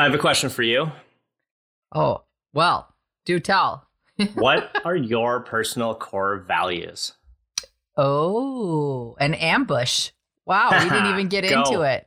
[0.00, 0.90] I have a question for you.
[1.94, 2.22] Oh,
[2.54, 2.94] well,
[3.26, 3.86] do tell.
[4.34, 7.12] what are your personal core values?
[7.98, 10.12] Oh, an ambush.
[10.46, 12.06] Wow, we didn't even get into it.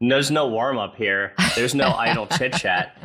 [0.00, 1.34] There's no warm up here.
[1.56, 2.96] There's no idle chit chat.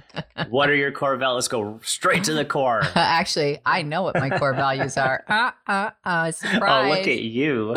[0.49, 1.38] What are your core values?
[1.38, 2.84] Let's go straight to the core.
[2.94, 5.24] Actually, I know what my core values are.
[5.27, 6.85] Uh, uh, uh, surprise.
[6.85, 7.76] Oh, look at you.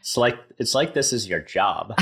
[0.00, 1.98] it's like it's like this is your job.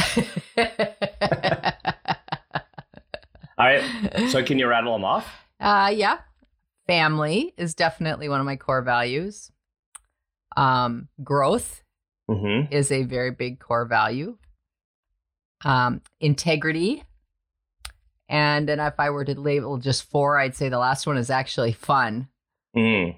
[3.63, 4.29] All right.
[4.31, 5.27] So can you rattle them off?
[5.61, 6.19] Uh yeah.
[6.89, 9.51] Family is definitely one of my core values.
[10.57, 11.79] Um, growth
[12.31, 12.73] Mm-hmm.
[12.73, 14.37] is a very big core value.
[15.65, 17.03] Um, integrity.
[18.29, 21.31] And then if I were to label just four, I'd say the last one is
[21.31, 22.29] actually fun.
[22.77, 23.17] Mm.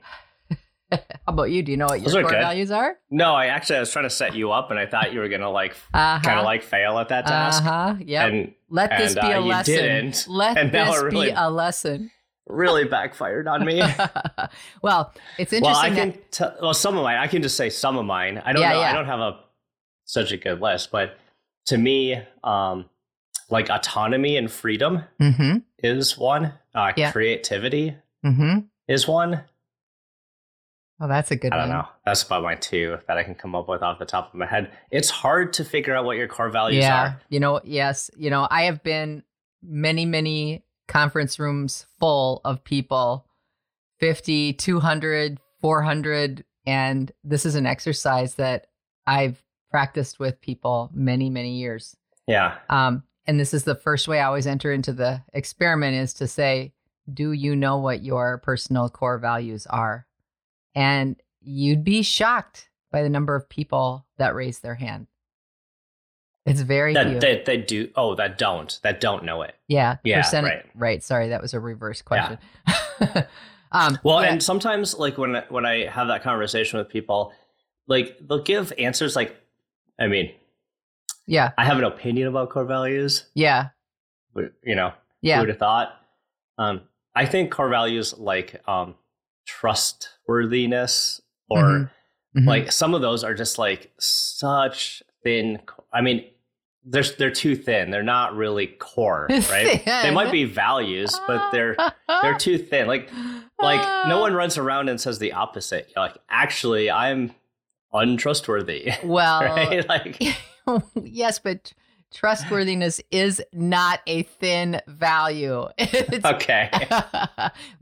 [1.26, 1.62] How about you?
[1.62, 2.40] Do you know what your Those core good.
[2.40, 2.96] values are?
[3.10, 5.28] No, I actually I was trying to set you up, and I thought you were
[5.28, 6.20] gonna like Uh-huh.
[6.22, 7.62] kind of like fail at that task.
[7.64, 7.96] Uh-huh.
[8.00, 8.32] Yep.
[8.32, 9.74] And Let this be uh, a lesson.
[9.74, 10.26] didn't.
[10.28, 12.10] Let And this really- be a lesson.
[12.46, 13.80] really backfired on me.
[14.82, 16.54] well, it's interesting well, I that can tell.
[16.60, 17.16] Well, some of mine.
[17.16, 18.42] I can just say some of mine.
[18.44, 18.80] I don't Yeah, know.
[18.80, 18.90] yeah.
[18.90, 19.40] I don't have a
[20.04, 21.16] such a good list, but
[21.66, 22.84] to me, um,
[23.50, 25.62] like autonomy and freedom Mhm.
[25.78, 26.52] is one.
[26.74, 27.12] Uh, Yeah.
[27.12, 28.64] Creativity Mhm.
[28.88, 29.42] is one.
[31.00, 31.60] Oh, that's a good one.
[31.60, 31.78] I don't one.
[31.78, 31.88] know.
[32.04, 34.46] That's about my two that I can come up with off the top of my
[34.46, 34.72] head.
[34.90, 37.02] It's hard to figure out what your core values yeah.
[37.02, 37.20] are.
[37.28, 38.10] You know, yes.
[38.16, 39.24] You know, I have been
[39.62, 43.26] many, many conference rooms full of people
[44.00, 46.44] 50, 200, 400.
[46.66, 48.66] And this is an exercise that
[49.06, 51.96] I've practiced with people many, many years.
[52.26, 52.56] Yeah.
[52.70, 56.26] Um, and this is the first way I always enter into the experiment is to
[56.26, 56.72] say,
[57.12, 60.06] do you know what your personal core values are?
[60.74, 65.06] And you'd be shocked by the number of people that raise their hand.
[66.46, 67.04] It's very few.
[67.04, 67.90] That they, they do.
[67.96, 68.78] Oh, that don't.
[68.82, 69.54] That don't know it.
[69.66, 69.96] yeah.
[70.04, 71.02] Yeah, percentage- right.
[71.02, 72.38] Sorry, that was a reverse question.
[73.72, 77.32] um, Well, yeah, and sometimes like when when I have that conversation with people,
[77.86, 79.34] like they'll give answers like,
[79.98, 80.32] I mean,
[81.26, 83.24] yeah, I have an opinion about core values.
[83.34, 83.68] yeah,
[84.34, 85.98] but, You know, who yeah, would have thought?
[86.58, 86.82] Um,
[87.14, 88.96] I think core values like um,
[89.44, 91.90] trustworthiness or Mhm.
[92.36, 92.46] Mhm.
[92.46, 95.60] like some of those are just like such thin.
[95.92, 96.24] I mean,
[96.84, 97.90] they're they're too thin.
[97.90, 99.82] They're not really core, right?
[99.84, 101.76] they might be values, but they're
[102.22, 102.86] they're too thin.
[102.86, 103.10] Like
[103.60, 105.90] like no one runs around and says the opposite.
[105.94, 107.32] You're like, actually, I'm
[107.92, 108.92] untrustworthy.
[109.04, 109.88] Well, right?
[109.88, 110.22] Like
[111.02, 111.72] yes, but
[112.14, 115.66] trustworthiness is not a thin value.
[116.24, 116.70] Okay.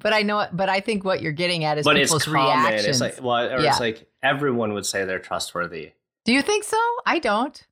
[0.00, 2.40] but I know, but I think what you're getting at is but it's common.
[2.64, 2.86] reactions.
[2.88, 3.70] It's like well, or Yeah.
[3.70, 5.92] it's like everyone would say they're trustworthy.
[6.24, 6.78] Do you think so?
[7.06, 7.64] I don't.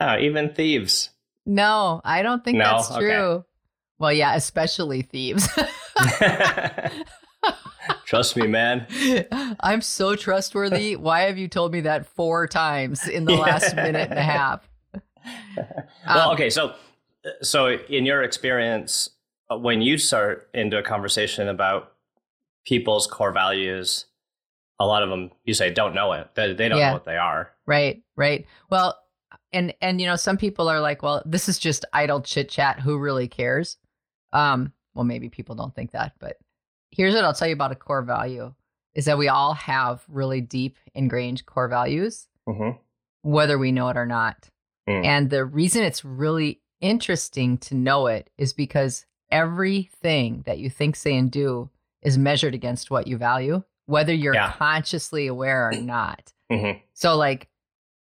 [0.00, 1.10] Uh, even thieves.
[1.46, 2.64] No, I don't think No?
[2.64, 3.00] that's Okay.
[3.00, 3.44] true.
[3.98, 5.48] Well, yeah, especially thieves.
[8.04, 8.86] Trust me, man.
[9.60, 10.96] I'm so trustworthy.
[10.96, 14.68] Why have you told me that four times in the last minute and a half?
[16.06, 16.74] Well, Um, okay, so
[17.42, 19.10] so in your experience,
[19.50, 21.92] uh, when you start into a conversation about
[22.64, 24.06] people's core values,
[24.78, 26.28] a lot of them you say don't know it.
[26.34, 26.88] They, they don't Yeah.
[26.88, 27.50] know what they are.
[27.66, 28.46] Right, right.
[28.70, 28.98] Well,
[29.52, 32.80] and and you know, some people are like, well, this is just idle chit chat.
[32.80, 33.76] Who really cares?
[34.32, 36.38] Um, well, maybe people don't think that, but
[36.90, 38.52] here's what I'll tell you about a core value
[38.94, 42.76] is that we all have really deep ingrained core values, Mm-hmm.
[43.22, 44.50] whether we know it or not.
[44.88, 45.04] Mm.
[45.04, 50.96] And the reason it's really interesting to know it is because everything that you think,
[50.96, 51.70] say, and do
[52.02, 54.52] is measured against what you value, whether you're Yeah.
[54.52, 56.32] consciously aware or not.
[56.50, 56.78] Mm-hmm.
[56.94, 57.48] So like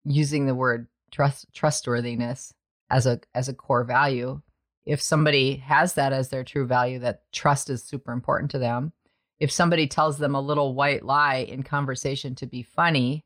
[0.05, 2.53] using the word trust trustworthiness
[2.91, 4.41] as a as a core value,
[4.87, 8.93] if somebody has that as their true value that trust is super important to them,
[9.41, 13.25] if somebody tells them a little white lie in conversation to be funny,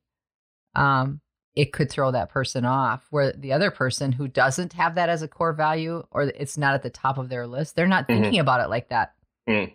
[0.74, 1.20] um
[1.54, 5.20] it could throw that person off where the other person who doesn't have that as
[5.22, 8.22] a core value or it's not at the top of their list, they're not Mhm.
[8.22, 9.14] thinking about it like that.
[9.48, 9.72] Mm.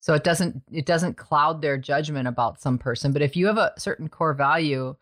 [0.00, 3.12] So it doesn't it doesn't cloud their judgment about some person.
[3.12, 4.96] But if you have a certain core value,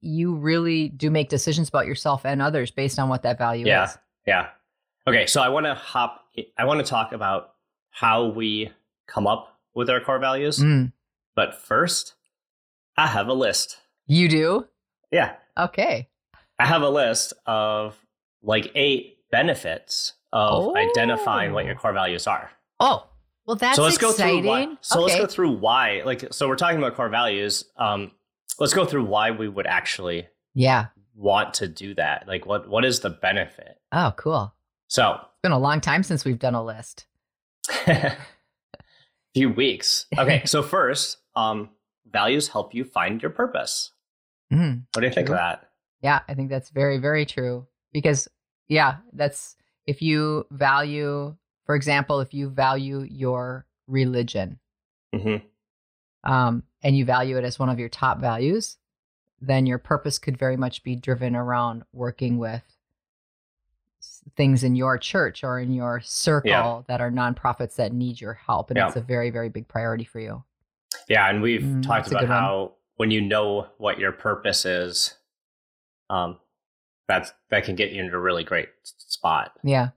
[0.00, 3.84] you really do make decisions about yourself and others based on what that value yeah,
[3.84, 3.98] is.
[4.26, 4.42] Yeah.
[4.42, 4.48] Yeah.
[5.08, 6.20] Okay, so I want to hop
[6.56, 7.54] I want to talk about
[7.90, 8.70] how we
[9.08, 10.58] come up with our core values.
[10.60, 10.92] Mm.
[11.34, 12.14] But first,
[12.96, 13.78] I have a list.
[14.06, 14.68] You do?
[15.12, 15.34] Yeah.
[15.56, 16.08] Okay.
[16.58, 17.96] I have a list of
[18.42, 20.76] like eight benefits of oh.
[20.76, 22.50] identifying what your core values are.
[22.80, 23.08] Oh,
[23.46, 24.16] well, that's so let's exciting.
[24.16, 25.04] Go through why, so okay.
[25.04, 26.02] let's go through why.
[26.04, 27.64] Like, so we're talking about core values.
[27.76, 28.12] Um,
[28.58, 32.28] let's go through why we would actually, yeah, want to do that.
[32.28, 33.78] Like, what what is the benefit?
[33.90, 34.54] Oh, cool.
[34.88, 37.06] So it's been a long time since we've done a list.
[37.86, 38.16] A
[39.34, 40.06] few weeks.
[40.16, 41.70] Okay, so first, um,
[42.10, 43.91] values help you find your purpose.
[44.52, 45.70] Mm, what do you think of that?
[46.02, 47.66] Yeah, I think that's very, very true.
[47.92, 48.28] Because,
[48.68, 49.56] yeah, that's
[49.86, 54.58] if you value, for example, if you value your religion
[55.14, 56.30] mm-hmm.
[56.30, 58.76] um, and you value it as one of your top values,
[59.40, 62.62] then your purpose could very much be driven around working with
[64.36, 66.82] things in your church or in your circle yeah.
[66.88, 68.70] that are nonprofits that need your help.
[68.70, 68.88] And yeah.
[68.88, 70.44] it's a very, very big priority for you.
[71.08, 71.28] Yeah.
[71.28, 72.72] And we've mm, talked about how.
[72.96, 75.14] When you know what your purpose is,
[76.10, 76.38] um,
[77.08, 79.52] that's that can get you into a really great spot.
[79.62, 79.90] Yeah.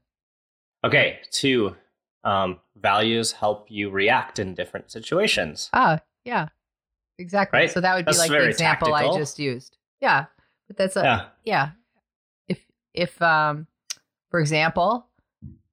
[0.84, 1.20] Okay.
[1.32, 1.76] Two,
[2.24, 5.70] um, values help you react in different situations.
[5.74, 6.50] Ah, yeah.
[7.18, 7.60] Exactly.
[7.60, 7.72] Right?
[7.72, 9.16] So that would be like the example tactical.
[9.16, 9.78] I just used.
[10.02, 10.26] Yeah.
[10.68, 11.26] But that's a yeah.
[11.44, 11.70] yeah.
[12.48, 13.68] If if um
[14.32, 15.08] for example,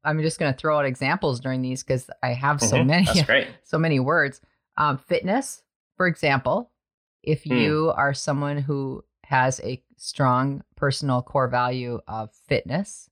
[0.04, 2.86] I'm just going to throw out examples during these because I have so mm-hmm.
[3.26, 4.40] many, so many words.
[4.76, 5.62] Um, fitness,
[5.96, 6.70] for example,
[7.22, 7.54] if hmm.
[7.54, 13.08] you are someone who has a strong personal core value of fitness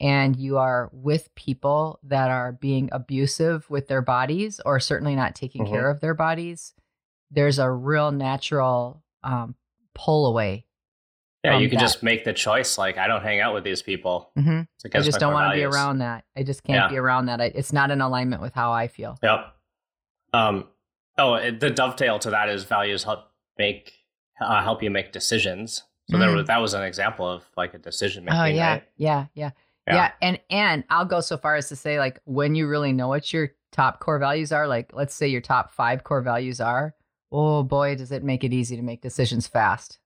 [0.00, 5.34] and you are with people that are being abusive with their bodies or certainly not
[5.34, 5.74] taking mm-hmm.
[5.74, 6.74] care of their bodies,
[7.30, 9.54] there's a real natural um,
[9.94, 10.66] pull away
[11.44, 11.84] yeah, you can that.
[11.84, 12.76] just make the choice.
[12.78, 14.30] Like, I don't hang out with these people.
[14.36, 14.62] Mm-hmm.
[14.92, 16.24] I just don't want to be around that.
[16.36, 16.88] I just can't yeah.
[16.88, 17.40] be around that.
[17.40, 19.18] I, it's not in alignment with how I feel.
[19.22, 19.54] Yep.
[20.32, 20.64] Um.
[21.16, 23.27] Oh, the dovetail to that is values help
[23.58, 23.92] make
[24.40, 25.84] uh, help you make decisions.
[26.10, 26.20] So mm.
[26.20, 28.40] there was, that was an example of like a decision making.
[28.40, 28.84] Oh yeah, right?
[28.96, 29.50] yeah, yeah,
[29.86, 30.12] yeah, yeah.
[30.22, 33.32] And and I'll go so far as to say like when you really know what
[33.32, 36.94] your top core values are, like let's say your top five core values are.
[37.30, 39.98] Oh boy, does it make it easy to make decisions fast.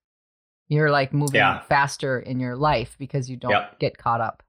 [0.69, 1.61] You're like moving yeah.
[1.61, 3.79] faster in your life because you don't yep.
[3.79, 4.43] get caught up.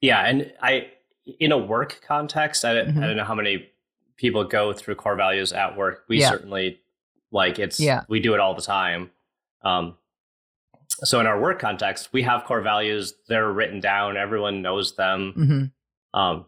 [0.00, 0.88] Yeah, and I
[1.38, 3.02] in a work context, I, mm-hmm.
[3.02, 3.68] I don't know how many
[4.16, 6.04] people go through core values at work.
[6.08, 6.30] We yeah.
[6.30, 6.80] certainly
[7.30, 8.04] like it's yeah.
[8.08, 9.10] we do it all the time.
[9.62, 9.96] Um,
[10.88, 13.14] so in our work context, we have core values.
[13.28, 14.16] They're written down.
[14.16, 15.34] Everyone knows them.
[15.36, 16.18] Mm-hmm.
[16.18, 16.46] Um,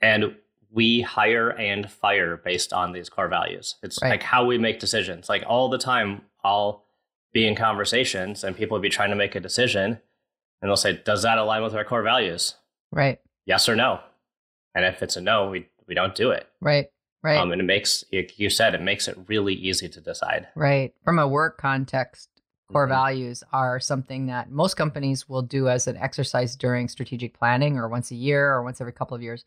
[0.00, 0.36] and
[0.70, 3.76] we hire and fire based on these core values.
[3.82, 4.10] It's right.
[4.10, 5.28] like how we make decisions.
[5.28, 6.84] Like all the time, I'll
[7.32, 9.98] be in conversations and people will be trying to make a decision
[10.62, 12.54] and they'll say, Does that align with our core values?
[12.92, 13.18] Right.
[13.46, 14.00] Yes or no.
[14.74, 16.46] And if it's a no, we we don't do it.
[16.60, 16.86] Right.
[17.22, 17.36] Right.
[17.36, 20.48] Um, and it makes you said it makes it really easy to decide.
[20.54, 20.94] Right.
[21.04, 22.30] From a work context,
[22.70, 22.92] core mm-hmm.
[22.92, 27.88] values are something that most companies will do as an exercise during strategic planning or
[27.88, 29.44] once a year or once every couple of years.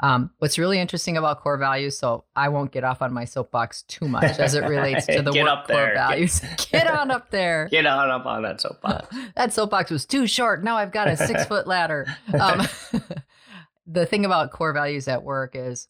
[0.00, 3.82] Um, what's really interesting about core values, so I won't get off on my soapbox
[3.82, 6.38] too much as it relates to the work core values.
[6.38, 7.68] Get, get, on up there.
[7.68, 9.08] Get on up on that soapbox.
[9.34, 10.62] that soapbox was too short.
[10.62, 12.06] Now I've got a six foot ladder.
[12.38, 12.68] Um,
[13.88, 15.88] the thing about core values at work is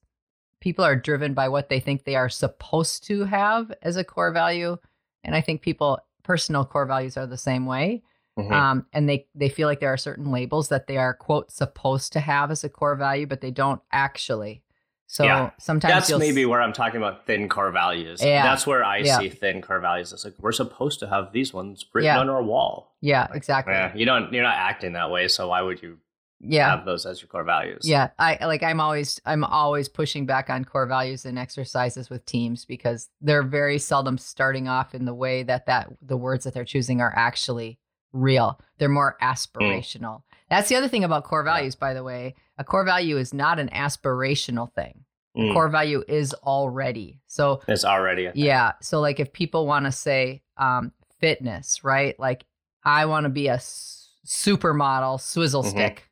[0.61, 4.33] people are driven by what they think they are supposed to have as a core
[4.33, 4.77] value.
[5.25, 8.03] And I think people, personal core values are the same way.
[8.39, 8.53] Mm-hmm.
[8.53, 12.13] Um, and they they feel like there are certain labels that they are quote supposed
[12.13, 14.63] to have as a core value, but they don't actually.
[15.09, 15.51] So yeah.
[15.59, 18.23] sometimes that's maybe where I'm talking about thin core values.
[18.23, 18.43] Yeah.
[18.43, 19.19] That's where I yeah.
[19.19, 20.13] see thin core values.
[20.13, 22.95] It's like we're supposed to have these ones written on our wall.
[23.01, 23.73] Yeah, exactly.
[23.73, 25.99] Yeah, you don't you're not acting that way, so why would you
[26.41, 26.71] yeah.
[26.71, 27.81] have those as your core values?
[27.85, 28.09] Yeah.
[28.19, 32.65] I like I'm always I'm always pushing back on core values and exercises with teams
[32.65, 36.65] because they're very seldom starting off in the way that that the words that they're
[36.65, 37.79] choosing are actually
[38.13, 38.61] real.
[38.79, 39.27] They're more mm.
[39.27, 40.17] aspirational.
[40.17, 40.23] Mm.
[40.51, 42.35] That's the other thing about core values, by the way.
[42.57, 45.05] A core value is not an aspirational thing.
[45.37, 45.53] Mm.
[45.53, 47.21] core value is already.
[47.27, 48.31] So it's already.
[48.35, 48.73] Yeah.
[48.81, 52.19] So like if people want to say um, fitness, right?
[52.19, 52.45] Like
[52.85, 55.71] I want to be a s- supermodel swizzle mm-hmm.
[55.71, 56.08] stick,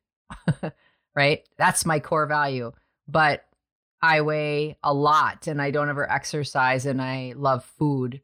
[1.16, 1.42] right?
[1.58, 2.72] That's my core value.
[3.08, 3.44] But
[4.02, 8.20] I weigh a lot and I don't ever exercise and I love food.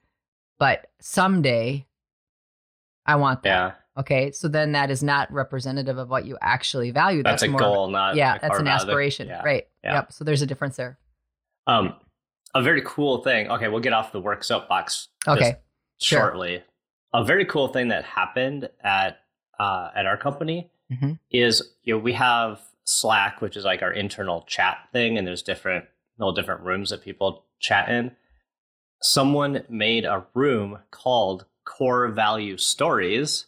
[0.59, 1.87] But someday
[3.07, 3.49] I want that.
[3.49, 3.73] Yeah.
[4.01, 4.31] Okay.
[4.33, 7.23] So then that is not representative of what you actually value.
[7.23, 8.39] That's, that's a goal, not yeah.
[8.39, 9.43] That's an aspiration, yeah.
[9.43, 9.67] right?
[9.83, 9.95] Yeah.
[9.95, 10.13] Yep.
[10.13, 10.99] So there's a difference there.
[11.67, 11.95] Um,
[12.55, 13.51] a very cool thing.
[13.51, 15.09] Okay, we'll get off the work soapbox.
[15.27, 15.57] Okay,
[16.01, 16.21] sure.
[16.21, 16.63] shortly.
[17.15, 19.21] A very cool thing that happened at
[19.59, 21.13] uh, at our company mm-hmm.
[21.31, 25.43] is you know we have Slack, which is like our internal chat thing, and there's
[25.43, 25.87] different
[26.19, 28.13] little different rooms that people chat in.
[29.01, 33.47] Someone made a room called Core Value Stories,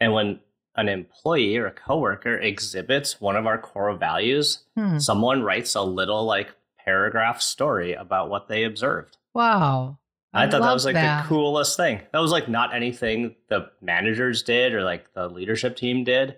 [0.00, 0.40] and when
[0.76, 4.98] an employee or a coworker exhibits one of our core values, hmm.
[4.98, 6.54] someone writes a little like
[6.84, 9.16] paragraph story about what they observed.
[9.32, 9.98] Wow.
[10.32, 11.22] I, I thought that was like that.
[11.22, 12.00] the coolest thing.
[12.12, 16.36] That was like not anything the managers did or like the leadership team did.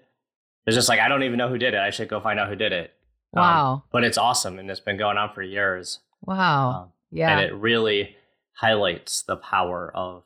[0.67, 1.81] It's just like I don't even know who did it.
[1.81, 2.93] I should go find out who did it.
[3.35, 3.73] Um, wow.
[3.73, 6.01] Um, but it's awesome and it's been going on for years.
[6.23, 6.71] Wow.
[6.71, 7.39] Um, yeah.
[7.39, 8.17] And it really
[8.53, 10.25] highlights the power of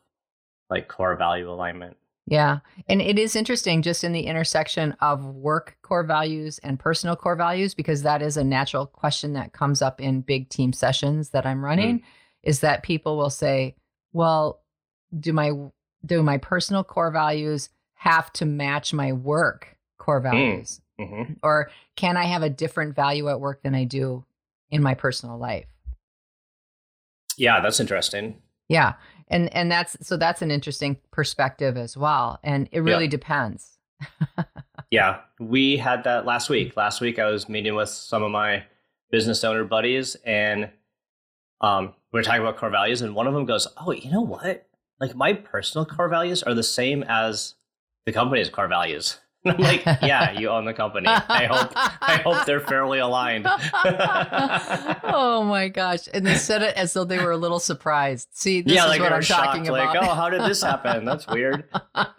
[0.70, 1.96] like core value alignment.
[2.26, 2.60] Yeah.
[2.88, 7.34] And it is interesting just in the intersection of work core values and personal core
[7.34, 11.44] values, because that is a natural question that comes up in big team sessions that
[11.44, 12.02] I'm running, mm.
[12.44, 13.74] is that people will say,
[14.12, 14.62] well,
[15.18, 15.50] do my
[16.06, 19.76] do my personal core values have to match my work
[20.10, 20.30] core mm.
[20.30, 20.80] values?
[21.00, 21.10] Mm.
[21.10, 21.32] Mm-hmm.
[21.42, 24.24] Or can I have a different value at work than I do
[24.70, 25.66] in my personal life?
[27.36, 28.36] Yeah, that's interesting.
[28.68, 28.94] Yeah
[29.30, 33.10] and and that's so that's an interesting perspective as well and it really yeah.
[33.10, 33.78] depends
[34.90, 38.62] yeah we had that last week last week i was meeting with some of my
[39.10, 40.68] business owner buddies and
[41.62, 44.20] um, we are talking about core values and one of them goes oh you know
[44.20, 44.66] what
[44.98, 47.54] like my personal core values are the same as
[48.06, 51.06] the company's core values I'm like, yeah, you own the company.
[51.08, 53.46] I hope I hope they're fairly aligned.
[55.04, 56.08] oh my gosh.
[56.12, 58.28] And they said it as though they were a little surprised.
[58.32, 59.94] See, this yeah, is like what I'm shocked, talking about.
[59.94, 61.06] Like, oh, how did this happen?
[61.06, 61.64] That's weird.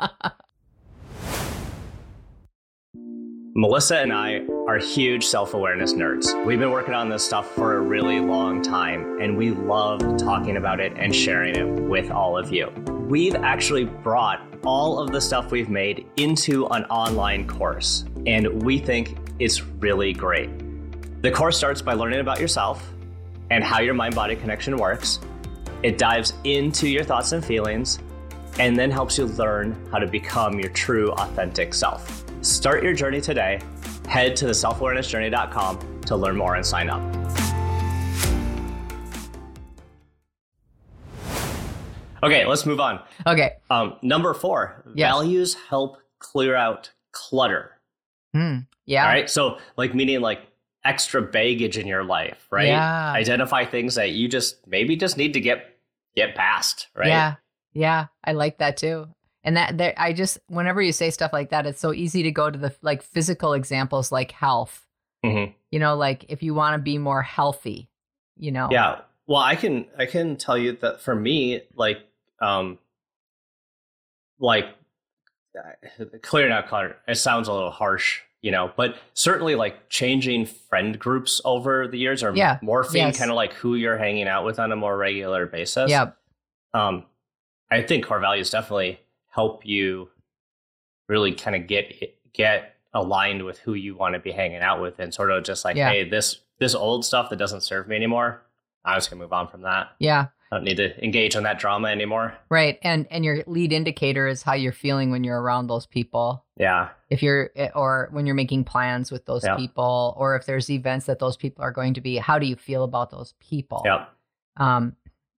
[3.54, 6.46] Melissa and I are huge self awareness nerds.
[6.46, 10.58] We've been working on this stuff for a really long time, and we love talking
[10.58, 12.72] about it and sharing it with all of you.
[13.12, 18.80] We've actually brought all of the stuff we've made into an online course, and we
[18.80, 20.50] think it's really great.
[21.22, 22.90] The course starts by learning about yourself
[23.50, 25.20] and how your mind body connection works.
[25.84, 28.00] It dives into your thoughts and feelings
[28.60, 32.24] and then helps you learn how to become your true authentic self.
[32.42, 33.62] Start your journey today.
[34.08, 37.41] Head to theselfawarenessjourney.com to learn more and sign up.
[42.24, 43.02] Okay, let's move on.
[43.26, 43.54] Okay.
[43.70, 45.10] Um, number four, yes.
[45.10, 47.72] values help clear out clutter.
[48.36, 49.04] Mm, yeah.
[49.04, 49.30] All right.
[49.30, 50.42] So, like, meaning like
[50.84, 52.68] extra baggage in your life, right?
[52.68, 53.12] Yeah.
[53.12, 55.78] Identify things that you just maybe just need to get
[56.16, 57.08] get past, right?
[57.08, 57.36] Yeah.
[57.74, 58.08] Yeah.
[58.24, 59.08] I like that too.
[59.44, 62.32] And that there, I just whenever you say stuff like that, it's so easy to
[62.32, 64.86] go to the like physical examples like health.
[65.26, 65.52] Mm-hmm.
[65.72, 67.90] You know, like if you want to be more healthy,
[68.38, 68.70] you know.
[68.72, 69.02] Yeah.
[69.28, 72.00] Well, I can I can tell you that for me, like
[72.42, 72.80] um,
[74.40, 74.66] like
[75.58, 76.98] uh, clearing out clutter.
[77.08, 81.98] It sounds a little harsh, you know, but certainly like changing friend groups over the
[81.98, 82.60] years or yeah.
[82.62, 83.18] morphing yes.
[83.18, 85.90] kind of like who you're hanging out with on a more regular basis.
[85.90, 86.12] Yeah.
[86.74, 87.06] Um,
[87.70, 90.10] I think core values definitely help you
[91.08, 95.00] really kind of get get aligned with who you want to be hanging out with
[95.00, 95.90] and sort of just like, yeah.
[95.90, 98.42] hey, this this old stuff that doesn't serve me anymore,
[98.84, 99.92] I'm just gonna move on from that.
[100.00, 100.28] Yeah.
[100.52, 102.38] I don't need to engage on that drama anymore.
[102.50, 102.78] Right.
[102.84, 106.44] And and your lead indicator is how you're feeling when you're around those people.
[106.58, 106.90] Yeah.
[107.10, 109.56] If you're eh, or when you're making plans with those yeah.
[109.56, 112.58] people or if there's events that those people are going to be, how do you
[112.58, 113.82] feel about those people?
[113.86, 114.08] Yeah.
[114.58, 114.98] Um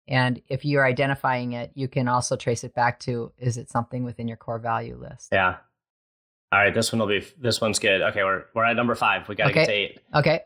[0.09, 4.04] and if you're identifying it, you can also trace it back to is it something
[4.04, 5.28] within your core value list?
[5.31, 5.57] Yeah.
[6.52, 8.00] All right, this one will be this one's good.
[8.00, 9.28] Okay, we're we're at number 5.
[9.28, 9.61] We got to okay.
[9.61, 10.00] get to 8.
[10.16, 10.40] Okay.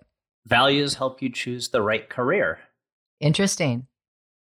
[0.45, 2.59] Values help you choose the right career.
[3.21, 3.87] Interesting.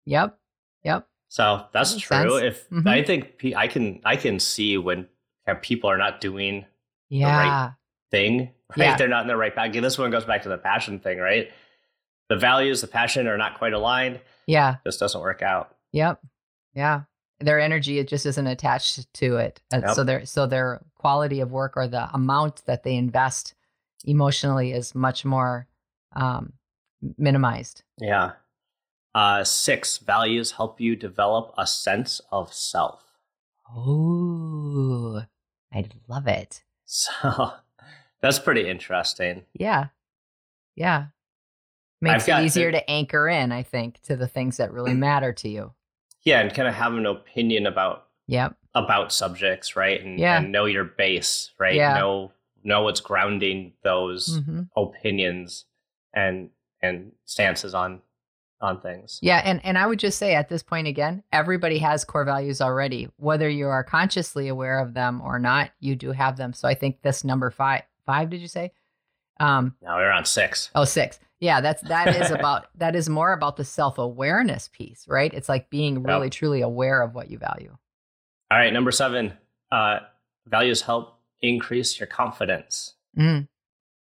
[0.07, 0.39] Yep.
[0.85, 1.07] Yep.
[1.29, 2.41] So that's true.
[2.41, 2.43] Sense.
[2.43, 2.89] If mm-hmm.
[2.89, 5.09] I think I can, I can see when
[5.63, 6.67] people are not doing
[7.09, 7.27] yeah.
[7.27, 7.73] the right
[8.11, 8.51] thing.
[8.75, 8.87] Right?
[8.87, 8.97] Yeah.
[8.97, 9.71] They're not in the right path.
[9.75, 11.51] This one goes back to the passion thing, right?
[12.31, 14.19] The values, the passion are not quite aligned.
[14.47, 14.77] Yeah.
[14.83, 15.77] This doesn't work out.
[15.93, 16.23] Yep.
[16.73, 17.03] Yeah.
[17.39, 19.61] Their energy it just isn't attached to it.
[19.71, 19.95] Uh, yep.
[19.95, 23.53] So their so their quality of work or the amount that they invest
[24.07, 25.67] emotionally is much more
[26.17, 26.55] um,
[27.19, 27.83] minimized.
[28.01, 28.33] Yeah.
[29.15, 33.03] Uh, six values help you develop a sense of self.
[33.69, 35.23] Oh,
[35.73, 36.63] I love it.
[36.95, 37.53] So
[38.21, 39.45] that's pretty interesting.
[39.55, 39.87] Yeah.
[40.77, 41.07] Yeah.
[42.03, 45.33] Makes it easier to, to anchor in, I think, to the things that really matter
[45.33, 45.73] to you.
[46.23, 48.57] Yeah, and kind of have an opinion about yep.
[48.75, 50.05] about subjects, right?
[50.05, 50.39] And, yeah.
[50.39, 51.75] and know your base, right?
[51.75, 51.95] Yeah.
[51.95, 52.33] Know
[52.65, 54.63] know what's grounding those mm-hmm.
[54.77, 55.65] opinions
[56.15, 56.51] and
[56.83, 58.03] and stances on
[58.63, 59.19] on things.
[59.21, 62.61] Yeah, and and I would just say at this point again, everybody has core values
[62.61, 65.71] already, whether you are consciously aware of them or not.
[65.81, 66.53] You do have them.
[66.53, 68.73] So I think this number five, five, did you say?
[69.41, 70.71] Um, now we're on six.
[70.75, 71.19] Oh, six.
[71.41, 75.33] Yeah, that's that is about that is more about the self awareness piece, right?
[75.35, 76.33] It's like being really yep.
[76.33, 77.77] truly aware of what you value.
[78.51, 79.33] All right, number seven.
[79.73, 80.01] Uh,
[80.47, 82.95] values help increase your confidence.
[83.19, 83.49] Mm.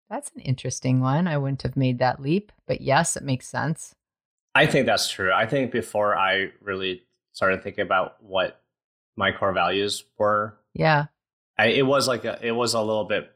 [0.10, 1.28] That's an interesting one.
[1.28, 3.96] I wouldn't have made that leap, but yes, it makes sense.
[4.56, 5.32] I think that's true.
[5.32, 8.62] I think before I really started thinking about what
[9.18, 11.06] my core values were, yeah,
[11.58, 13.32] I, it was like a, it was a little bit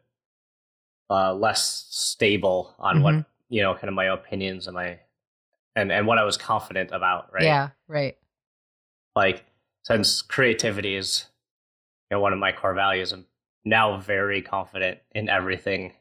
[1.10, 3.04] uh, less stable on mm-hmm.
[3.04, 5.00] what you know, kind of my opinions and my
[5.76, 7.34] and and what I was confident about.
[7.34, 7.44] Right.
[7.44, 7.70] Yeah.
[7.88, 8.18] Right.
[9.16, 9.46] Like
[9.84, 11.26] since creativity is
[12.10, 13.26] you know one of my core values, I'm
[13.66, 15.94] now very confident in everything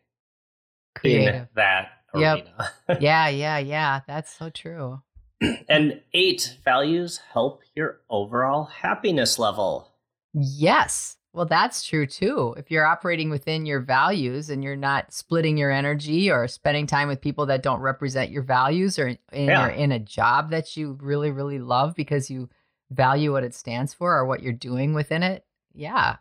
[0.95, 1.35] Creative.
[1.35, 2.49] in that yep.
[3.01, 4.01] yeah, yeah, yeah.
[4.07, 5.03] That's so true.
[5.69, 9.93] and eight values help your overall happiness level.
[10.35, 11.17] Yes.
[11.33, 12.55] Well, that's true too.
[12.57, 17.07] If you're operating within your values and you're not splitting your energy or spending time
[17.07, 19.69] with people that don't represent your values or in, yeah.
[19.69, 22.49] in a job that you really, really love because you
[22.91, 25.45] value what it stands for or what you're doing within it.
[25.75, 26.17] Yeah.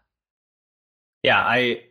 [1.23, 1.83] Yeah, I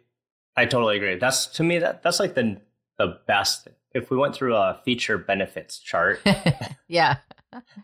[0.56, 1.16] I totally agree.
[1.16, 2.60] That's to me that that's like the
[2.98, 6.20] the best if we went through a feature benefits chart,
[6.88, 7.16] yeah,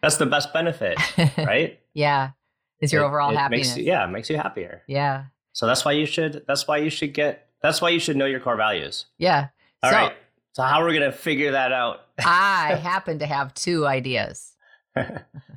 [0.02, 0.98] that's the best benefit,
[1.38, 1.80] right?
[1.94, 2.30] yeah,
[2.80, 3.76] is your it, overall it happiness.
[3.76, 4.82] You, yeah, it makes you happier.
[4.86, 5.24] Yeah.
[5.52, 6.44] So that's why you should.
[6.46, 7.48] That's why you should get.
[7.62, 9.06] That's why you should know your core values.
[9.18, 9.48] Yeah.
[9.82, 10.12] All so, right.
[10.52, 12.06] So how are we gonna figure that out?
[12.18, 14.54] I happen to have two ideas.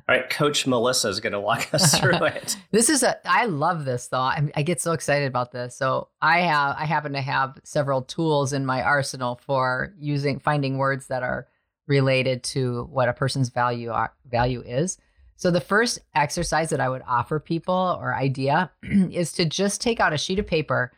[0.08, 2.56] All right, Coach Melissa is going to walk us through it.
[2.70, 3.18] this is a.
[3.28, 4.20] I love this though.
[4.20, 5.76] I, I, get so excited about this.
[5.76, 6.76] So I have.
[6.78, 11.48] I happen to have several tools in my arsenal for using finding words that are
[11.88, 14.98] related to what a person's value are, value is.
[15.36, 19.98] So the first exercise that I would offer people or idea is to just take
[19.98, 20.92] out a sheet of paper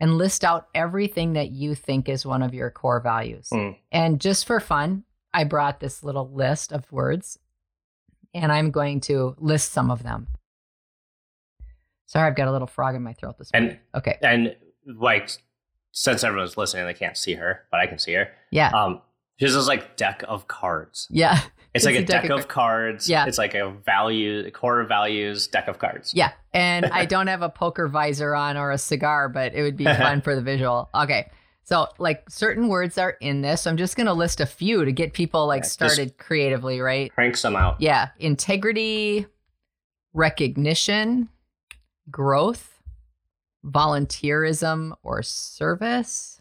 [0.00, 3.48] and list out everything that you think is one of your core values.
[3.52, 3.76] Mm.
[3.92, 7.38] And just for fun, I brought this little list of words
[8.34, 10.28] and I'm going to list some of them.
[12.06, 13.70] Sorry, I've got a little frog in my throat this morning.
[13.70, 14.18] And, okay.
[14.22, 15.30] And like,
[15.92, 18.28] since everyone's listening, they can't see her, but I can see her.
[18.50, 18.70] Yeah.
[18.70, 19.00] Um,
[19.38, 21.08] she's this like deck of cards.
[21.10, 21.40] Yeah.
[21.74, 23.08] It's, it's like a, a deck, deck, of, cards.
[23.08, 23.26] Yeah.
[23.26, 26.12] It's like a value, core values deck of cards.
[26.14, 26.32] Yeah.
[26.52, 29.84] And I don't have a poker visor on or a cigar, but it would be
[29.84, 30.88] fun for the visual.
[30.94, 31.30] Okay.
[31.64, 33.62] So, like certain words are in this.
[33.62, 36.80] So I'm just going to list a few to get people like yeah, started creatively,
[36.80, 37.12] right?
[37.12, 37.80] Crank some out.
[37.80, 38.08] Yeah.
[38.18, 39.26] Integrity,
[40.12, 41.30] recognition,
[42.10, 42.82] growth,
[43.64, 46.40] volunteerism or service.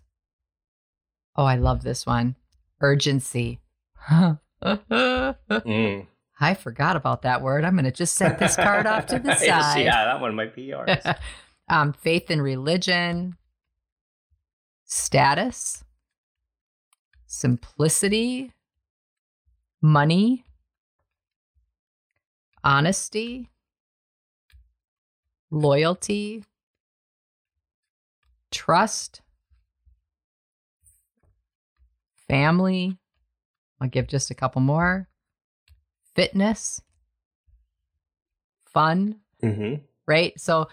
[1.35, 2.35] Oh, I love this one.
[2.81, 3.59] Urgency.
[4.11, 6.07] mm.
[6.39, 7.63] I forgot about that word.
[7.63, 9.79] I'm going to just set this card off to the side.
[9.79, 10.89] yeah, that one might be yours.
[11.69, 13.37] um, faith and religion,
[14.85, 15.83] status,
[17.25, 18.51] simplicity,
[19.81, 20.45] money,
[22.63, 23.49] honesty,
[25.51, 26.43] loyalty,
[28.51, 29.21] trust,
[32.27, 32.97] family.
[33.81, 35.09] I'll give just a couple more.
[36.15, 36.81] Fitness,
[38.65, 39.81] fun, mm-hmm.
[40.07, 40.39] right?
[40.39, 40.67] So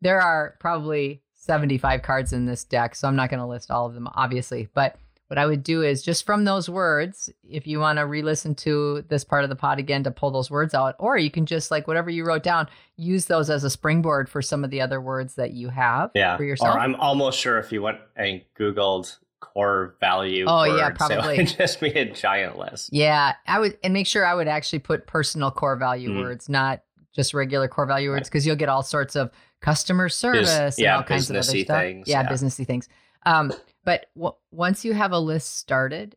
[0.00, 3.86] there are probably 75 cards in this deck, so I'm not going to list all
[3.86, 4.68] of them, obviously.
[4.74, 4.96] But
[5.28, 8.54] what I would do is just from those words, if you want to re listen
[8.56, 11.46] to this part of the pod again to pull those words out, or you can
[11.46, 14.82] just like whatever you wrote down, use those as a springboard for some of the
[14.82, 16.36] other words that you have yeah.
[16.36, 16.74] for yourself.
[16.74, 20.44] Or I'm almost sure if you went and Googled core value.
[20.46, 21.38] Oh words, yeah, probably.
[21.38, 22.90] It just be a giant list.
[22.92, 26.20] Yeah, I would, and make sure I would actually put personal core value mm.
[26.20, 26.82] words, not
[27.14, 30.94] just regular core value words, because you'll get all sorts of customer service Biz, yeah,
[30.94, 31.80] and all kinds of other stuff.
[31.80, 32.88] Things, yeah, yeah, businessy things.
[33.26, 33.52] Um,
[33.84, 36.16] but w- once you have a list started,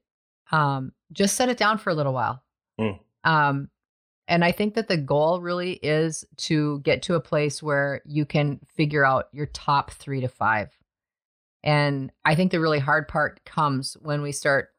[0.51, 2.43] um, just set it down for a little while.
[2.79, 2.99] Mm.
[3.23, 3.69] Um,
[4.27, 8.25] and I think that the goal really is to get to a place where you
[8.25, 10.77] can figure out your top three to five.
[11.63, 14.69] And I think the really hard part comes when we start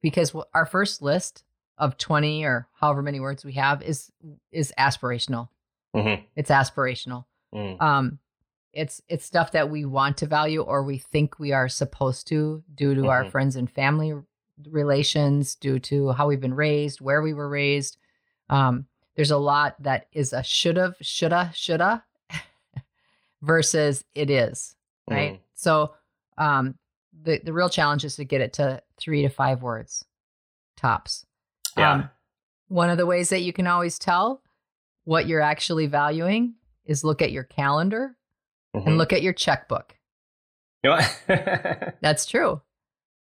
[0.00, 1.44] because our first list
[1.78, 4.10] of 20 or however many words we have is
[4.50, 5.48] is aspirational.
[5.94, 6.24] Mm-hmm.
[6.36, 7.24] It's aspirational.
[7.54, 7.80] Mm.
[7.80, 8.18] Um,
[8.72, 12.62] it's it's stuff that we want to value or we think we are supposed to
[12.74, 13.10] due to mm-hmm.
[13.10, 14.14] our friends and family
[14.70, 17.98] relations, due to how we've been raised, where we were raised.
[18.48, 22.04] Um, there's a lot that is a shoulda, shoulda, shoulda
[23.42, 24.74] versus it is
[25.08, 25.34] right.
[25.34, 25.40] Mm.
[25.54, 25.94] So
[26.38, 26.76] um,
[27.22, 30.04] the the real challenge is to get it to three to five words
[30.76, 31.26] tops.
[31.76, 31.92] Yeah.
[31.92, 32.10] Um,
[32.68, 34.42] one of the ways that you can always tell
[35.04, 38.16] what you're actually valuing is look at your calendar
[38.74, 38.88] mm-hmm.
[38.88, 39.96] and look at your checkbook.
[40.82, 41.00] You know
[42.00, 42.60] That's true.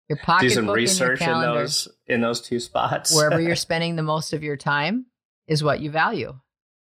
[0.09, 3.15] Your pocket do some research in those in those two spots.
[3.15, 5.05] wherever you're spending the most of your time
[5.47, 6.39] is what you value.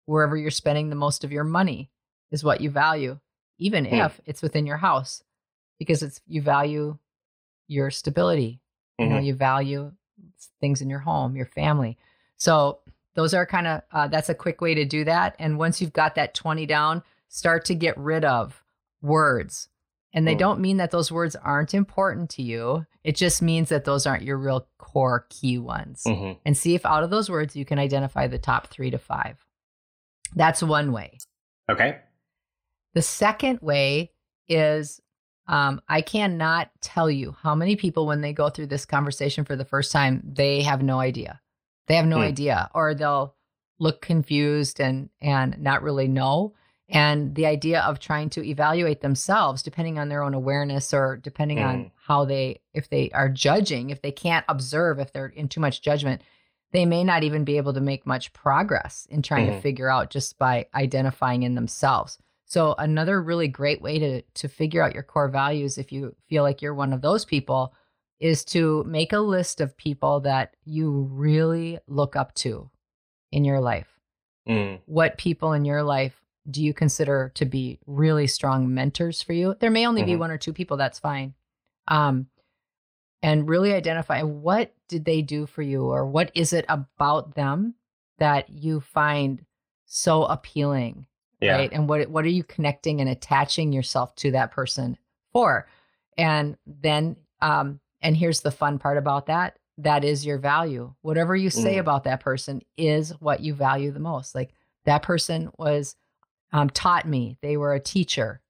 [0.05, 1.89] Wherever you're spending the most of your money
[2.31, 3.19] is what you value,
[3.57, 3.95] even hmm.
[3.95, 5.23] if it's within your house,
[5.79, 6.97] because it's you value
[7.67, 8.59] your stability.
[8.99, 9.03] Mm-hmm.
[9.03, 9.25] You know, mm-hmm.
[9.25, 9.91] you value
[10.59, 11.97] things in your home, your family.
[12.37, 12.79] So
[13.15, 15.35] those are kind of uh, that's a quick way to do that.
[15.39, 18.63] And once you've got that 20 down, start to get rid of
[19.01, 19.69] words.
[20.13, 20.39] And they mm.
[20.39, 22.85] don't mean that those words aren't important to you.
[23.03, 26.03] It just means that those aren't your real core key ones.
[26.07, 26.39] Mm-hmm.
[26.45, 29.37] And see if out of those words you can identify the top three to five.
[30.35, 31.17] That's one way.
[31.69, 31.97] Okay.
[32.93, 34.11] The second way
[34.47, 35.01] is
[35.47, 39.55] um, I cannot tell you how many people, when they go through this conversation for
[39.55, 41.41] the first time, they have no idea.
[41.87, 42.23] They have no mm.
[42.23, 43.35] idea, or they'll
[43.79, 46.53] look confused and and not really know.
[46.87, 51.57] And the idea of trying to evaluate themselves, depending on their own awareness or depending
[51.57, 51.65] mm.
[51.65, 55.59] on how they, if they are judging, if they can't observe, if they're in too
[55.59, 56.21] much judgment,
[56.73, 59.47] they may not even be able to make much progress in trying mm.
[59.47, 59.61] to mm-hmm.
[59.61, 62.19] figure out just by identifying in themselves.
[62.45, 66.43] So another really great way to to figure out your core values if you feel
[66.43, 67.73] like you're one of those people
[68.19, 72.69] is to make a list of people that you really look up to
[73.31, 73.99] in your life.
[74.47, 74.79] Mm.
[74.85, 79.55] What people in your life do you consider to be really strong mentors for you?
[79.59, 80.11] There may only mm-hmm.
[80.11, 81.33] be one or two people, that's fine.
[81.87, 82.27] Um,
[83.25, 87.73] and really identify what did they do for you or what is it about them
[88.19, 89.43] that you find
[89.85, 91.07] so appealing
[91.41, 91.55] yeah.
[91.55, 94.97] right and what what are you connecting and attaching yourself to that person
[95.33, 95.67] for
[96.17, 100.93] and then um and here's the fun part about that that is your value.
[101.01, 101.79] Whatever you say mm.
[101.79, 104.33] about that person is what you value the most.
[104.33, 104.53] Like
[104.85, 105.97] that person was
[106.53, 107.37] um, taught me.
[107.41, 108.41] They were a teacher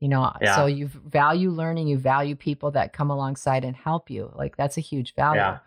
[0.00, 0.56] you know yeah.
[0.56, 4.32] so you value learning you value people that come alongside and help you.
[4.34, 5.40] Like that's a huge value.
[5.40, 5.58] Yeah.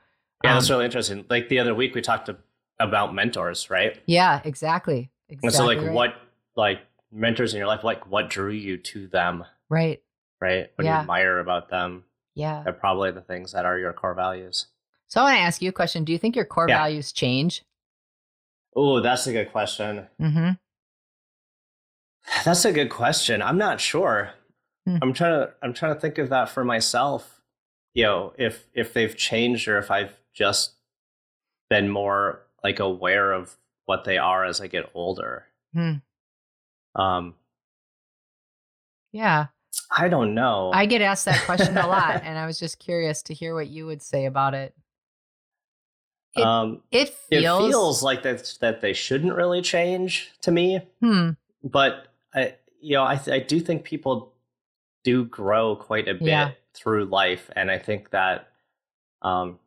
[0.43, 1.23] Yeah um, that's really interesting.
[1.29, 2.37] Like the other week we talked to,
[2.79, 4.01] about mentors right?
[4.07, 5.11] Yeah exactly.
[5.29, 5.91] Exactly and so like right.
[5.91, 6.15] what
[6.55, 6.79] like
[7.11, 9.45] mentors in your life like what drew you to them?
[9.69, 10.01] Right.
[10.41, 10.71] Right?
[10.75, 10.91] What yeah.
[10.91, 12.03] do you admire about them
[12.35, 14.67] yeah they're probably the things that are your core values
[15.07, 16.77] so i want to ask you a question do you think your core yeah.
[16.77, 17.63] values change
[18.75, 20.51] oh that's a good question mm-hmm.
[22.45, 24.31] that's a good question i'm not sure
[24.87, 24.99] mm.
[25.01, 27.41] i'm trying to i'm trying to think of that for myself
[27.93, 30.73] you know if if they've changed or if i've just
[31.69, 36.01] been more like aware of what they are as i get older mm.
[36.95, 37.35] Um,
[39.11, 39.47] yeah.
[39.95, 40.71] I don't know.
[40.73, 43.67] I get asked that question a lot, and I was just curious to hear what
[43.67, 44.73] you would say about it.
[46.35, 50.81] It, um, it feels it feels like that that they shouldn't really change to me.
[50.99, 51.31] Hmm.
[51.63, 54.33] But I, you know, I I do think people
[55.03, 56.51] do grow quite a bit yeah.
[56.73, 58.49] through life, and I think that,
[59.21, 59.59] um,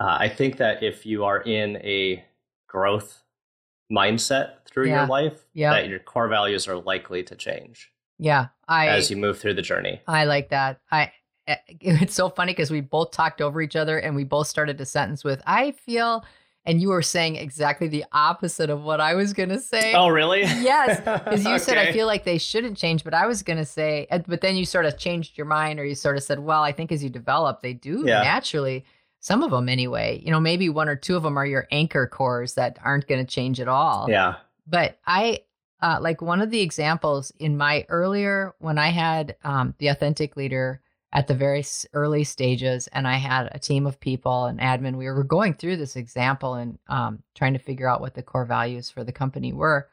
[0.00, 2.24] uh, I think that if you are in a
[2.66, 3.22] growth
[3.92, 5.00] mindset through yeah.
[5.00, 5.70] your life, yeah.
[5.70, 7.90] that your core values are likely to change.
[8.18, 10.00] Yeah, I as you move through the journey.
[10.06, 10.80] I like that.
[10.90, 11.12] I
[11.46, 14.80] eh, it's so funny because we both talked over each other and we both started
[14.80, 16.24] a sentence with "I feel."
[16.66, 19.94] And you were saying exactly the opposite of what I was going to say.
[19.94, 20.42] Oh, really?
[20.60, 21.00] Yes.
[21.00, 21.58] Because you okay.
[21.58, 23.02] said, I feel like they shouldn't change.
[23.02, 25.86] But I was going to say, but then you sort of changed your mind or
[25.86, 28.20] you sort of said, well, I think as you develop, they do yeah.
[28.20, 28.84] naturally
[29.20, 30.20] some of them anyway.
[30.22, 33.24] You know, maybe one or two of them are your anchor cores that aren't going
[33.24, 34.06] to change at all.
[34.10, 34.36] Yeah.
[34.66, 35.40] But I
[35.82, 40.36] uh, like one of the examples in my earlier when I had um, the authentic
[40.36, 40.80] leader
[41.12, 44.96] at the very early stages, and I had a team of people and admin.
[44.96, 48.44] We were going through this example and um, trying to figure out what the core
[48.44, 49.88] values for the company were.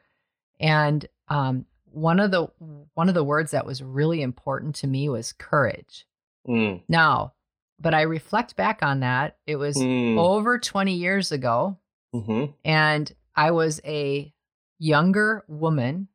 [0.60, 2.48] And um, one of the
[2.94, 6.06] one of the words that was really important to me was courage.
[6.46, 6.82] Mm.
[6.88, 7.32] Now,
[7.80, 9.36] but I reflect back on that.
[9.46, 10.18] It was mm.
[10.18, 11.78] over 20 years ago.
[12.14, 12.52] Mm-hmm.
[12.64, 14.32] And I was a
[14.78, 16.08] younger woman,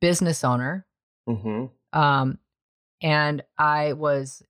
[0.00, 0.86] business owner.
[1.28, 1.66] Mm-hmm.
[1.98, 2.38] Um,
[3.02, 4.42] and I was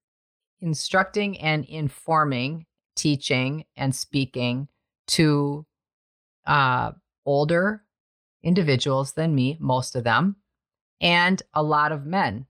[0.60, 4.68] instructing and informing, teaching and speaking
[5.08, 5.66] to
[6.46, 6.92] uh,
[7.24, 7.82] older
[8.42, 10.36] individuals than me, most of them,
[11.00, 12.46] and a lot of men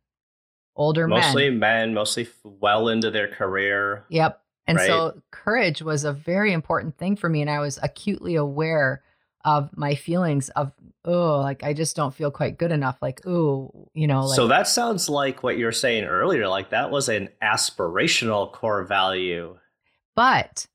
[0.76, 1.58] older mostly men.
[1.58, 4.04] men, mostly well into their career.
[4.10, 4.40] Yep.
[4.66, 4.86] And right?
[4.86, 7.40] so courage was a very important thing for me.
[7.40, 9.02] And I was acutely aware
[9.46, 10.72] of my feelings of,
[11.04, 12.98] oh, like I just don't feel quite good enough.
[13.00, 14.26] Like, oh, you know.
[14.26, 16.48] Like, so that sounds like what you were saying earlier.
[16.48, 19.56] Like that was an aspirational core value.
[20.16, 20.66] But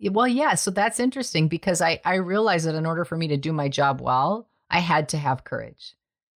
[0.00, 0.54] well, yeah.
[0.54, 3.68] So that's interesting because I, I realized that in order for me to do my
[3.68, 5.96] job well, I had to have courage.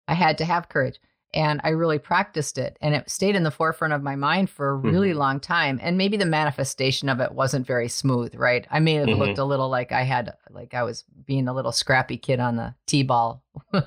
[0.07, 0.99] I had to have courage.
[1.33, 2.77] And I really practiced it.
[2.81, 5.19] And it stayed in the forefront of my mind for a really mm-hmm.
[5.19, 5.79] long time.
[5.81, 8.67] And maybe the manifestation of it wasn't very smooth, right?
[8.69, 9.19] I may have mm-hmm.
[9.19, 12.57] looked a little like I had, like I was being a little scrappy kid on
[12.57, 13.83] the T ball on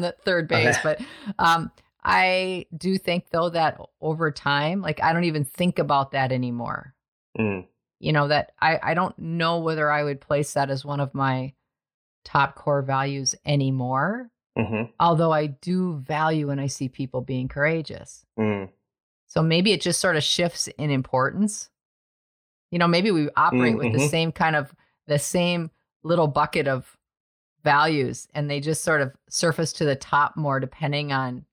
[0.00, 0.76] the third base.
[0.82, 1.00] but
[1.38, 1.70] um,
[2.02, 6.94] I do think, though, that over time, like I don't even think about that anymore.
[7.38, 7.66] Mm
[8.04, 11.14] you know that I, I don't know whether i would place that as one of
[11.14, 11.54] my
[12.24, 14.90] top core values anymore mm-hmm.
[15.00, 18.68] although i do value when i see people being courageous mm.
[19.26, 21.70] so maybe it just sort of shifts in importance
[22.70, 23.78] you know maybe we operate mm-hmm.
[23.78, 24.08] with the mm-hmm.
[24.08, 24.74] same kind of
[25.06, 25.70] the same
[26.02, 26.96] little bucket of
[27.62, 31.44] values and they just sort of surface to the top more depending on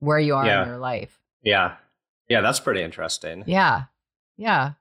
[0.00, 0.62] where you are yeah.
[0.62, 1.76] in your life yeah
[2.28, 3.84] yeah that's pretty interesting yeah
[4.36, 4.72] yeah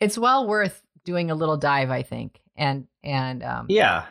[0.00, 4.04] it's well worth doing a little dive, I think, and and um, yeah,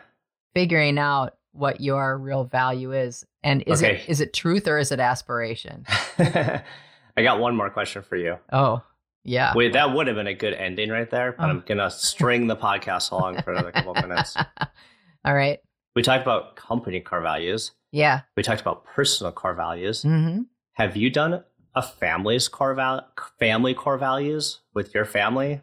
[0.54, 3.96] figuring out what your real value is, and is okay.
[3.96, 5.84] it is it truth or is it aspiration?
[6.18, 8.36] I got one more question for you.
[8.52, 8.82] Oh,
[9.24, 9.52] yeah.
[9.54, 11.50] Wait, that would have been a good ending right there, but oh.
[11.50, 14.36] I'm gonna string the podcast along for another couple minutes.
[15.24, 15.58] All right.
[15.94, 17.72] We talked about company core values.
[17.90, 18.20] Yeah.
[18.36, 20.02] We talked about personal core values.
[20.02, 20.42] Mm-hmm.
[20.74, 21.42] Have you done
[21.74, 25.62] a family's core val- family core values with your family?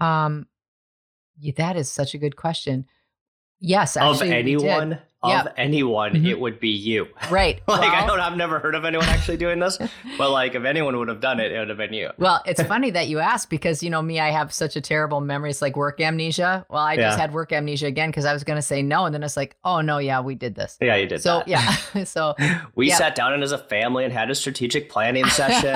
[0.00, 0.46] Um,
[1.38, 2.86] yeah, that is such a good question.
[3.60, 5.54] Yes, actually, of anyone, of yep.
[5.56, 6.26] anyone, mm-hmm.
[6.26, 7.08] it would be you.
[7.30, 7.60] Right.
[7.66, 9.78] like well, I don't, I've never heard of anyone actually doing this,
[10.18, 12.10] but like if anyone would have done it, it would have been you.
[12.18, 15.20] Well, it's funny that you asked because you know me, I have such a terrible
[15.20, 15.50] memory.
[15.50, 16.64] It's like work amnesia.
[16.70, 17.08] Well, I yeah.
[17.08, 19.36] just had work amnesia again because I was going to say no, and then it's
[19.36, 20.78] like, oh no, yeah, we did this.
[20.80, 21.20] Yeah, you did.
[21.20, 21.48] So that.
[21.48, 22.36] yeah, so
[22.76, 22.96] we yeah.
[22.96, 25.74] sat down and as a family and had a strategic planning session.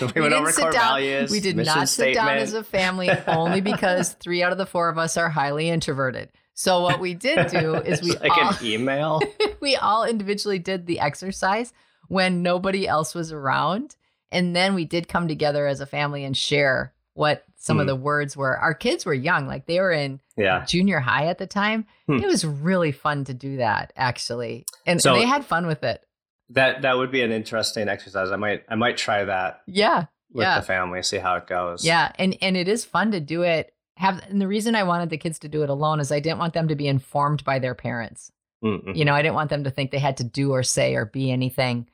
[0.00, 1.30] we, we went over core down, values.
[1.30, 4.88] We did not sit down as a family only because three out of the four
[4.88, 6.30] of us are highly introverted.
[6.60, 9.22] So what we did do is we like all, an email.
[9.60, 11.72] we all individually did the exercise
[12.08, 13.96] when nobody else was around,
[14.30, 17.80] and then we did come together as a family and share what some mm.
[17.80, 17.88] of hmm.
[17.88, 18.58] the words were.
[18.58, 20.66] Our kids were young, like they were in yeah.
[20.66, 21.86] junior high at the time.
[22.06, 22.18] Hmm.
[22.18, 26.04] It was really fun to do that actually, and, so, they had fun with it.
[26.50, 28.30] That that would be an interesting exercise.
[28.30, 29.62] I might I might try that.
[29.66, 30.60] Yeah, with yeah.
[30.60, 31.86] the family, see how it goes.
[31.86, 35.10] Yeah, and and it is fun to do it have and the reason I wanted
[35.10, 37.58] the kids to do it alone is I didn't want them to be informed by
[37.58, 38.32] their parents.
[38.64, 38.96] Mm-mm.
[38.96, 41.04] You know, I didn't want them to think they had to do or say or
[41.04, 41.86] be anything.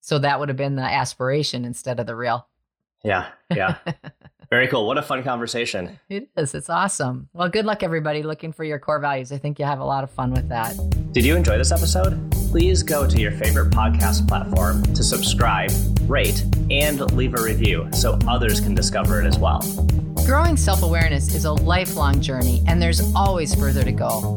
[0.00, 2.46] So that would have been the aspiration instead of the real.
[3.02, 3.28] Yeah.
[3.54, 3.78] Yeah.
[4.50, 4.86] Very cool.
[4.86, 5.98] What a fun conversation.
[6.10, 6.54] It is.
[6.54, 7.30] It's awesome.
[7.32, 9.32] Well, good luck, everybody, looking for your core values.
[9.32, 10.76] I think you'll have a lot of fun with that.
[11.12, 12.30] Did you enjoy this episode?
[12.50, 15.70] Please go to your favorite podcast platform to subscribe,
[16.02, 19.60] rate, and leave a review so others can discover it as well.
[20.26, 24.34] Growing self awareness is a lifelong journey, and there's always further to go.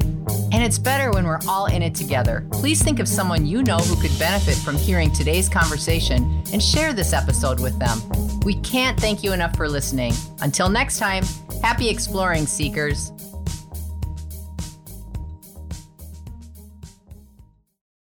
[0.52, 2.46] And it's better when we're all in it together.
[2.52, 6.92] Please think of someone you know who could benefit from hearing today's conversation and share
[6.92, 8.02] this episode with them.
[8.42, 10.14] We can't thank you enough for listening.
[10.42, 11.24] Until next time,
[11.64, 13.14] happy exploring, seekers.